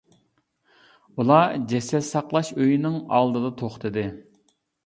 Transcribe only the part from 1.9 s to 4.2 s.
ساقلاش ئۆيىنىڭ ئالدىدا توختىدى.